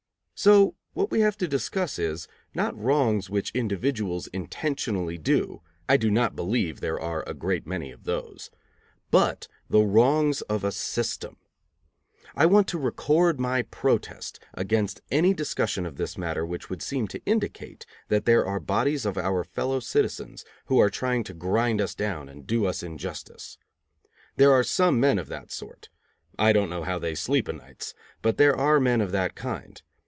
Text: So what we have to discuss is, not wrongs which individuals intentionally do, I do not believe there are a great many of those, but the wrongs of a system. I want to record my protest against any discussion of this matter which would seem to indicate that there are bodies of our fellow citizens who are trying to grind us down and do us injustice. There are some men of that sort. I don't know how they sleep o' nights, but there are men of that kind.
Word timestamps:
So 0.33 0.73
what 0.93 1.11
we 1.11 1.19
have 1.19 1.37
to 1.37 1.47
discuss 1.47 1.99
is, 1.99 2.27
not 2.55 2.75
wrongs 2.75 3.29
which 3.29 3.51
individuals 3.51 4.25
intentionally 4.33 5.19
do, 5.19 5.61
I 5.87 5.97
do 5.97 6.09
not 6.09 6.35
believe 6.35 6.79
there 6.79 6.99
are 6.99 7.23
a 7.29 7.35
great 7.35 7.67
many 7.67 7.91
of 7.91 8.05
those, 8.05 8.49
but 9.11 9.47
the 9.69 9.81
wrongs 9.81 10.41
of 10.41 10.63
a 10.63 10.71
system. 10.71 11.37
I 12.35 12.47
want 12.47 12.67
to 12.69 12.79
record 12.79 13.39
my 13.39 13.61
protest 13.61 14.39
against 14.55 15.03
any 15.11 15.35
discussion 15.35 15.85
of 15.85 15.97
this 15.97 16.17
matter 16.17 16.43
which 16.43 16.71
would 16.71 16.81
seem 16.81 17.07
to 17.09 17.21
indicate 17.27 17.85
that 18.07 18.25
there 18.25 18.43
are 18.43 18.59
bodies 18.59 19.05
of 19.05 19.19
our 19.19 19.43
fellow 19.43 19.79
citizens 19.79 20.43
who 20.65 20.79
are 20.79 20.89
trying 20.89 21.23
to 21.25 21.35
grind 21.35 21.79
us 21.79 21.93
down 21.93 22.27
and 22.27 22.47
do 22.47 22.65
us 22.65 22.81
injustice. 22.81 23.59
There 24.37 24.51
are 24.51 24.63
some 24.63 24.99
men 24.99 25.19
of 25.19 25.27
that 25.27 25.51
sort. 25.51 25.89
I 26.39 26.51
don't 26.51 26.71
know 26.71 26.81
how 26.81 26.97
they 26.97 27.13
sleep 27.13 27.47
o' 27.47 27.51
nights, 27.51 27.93
but 28.23 28.37
there 28.37 28.57
are 28.57 28.79
men 28.79 29.01
of 29.01 29.11
that 29.11 29.35
kind. 29.35 29.79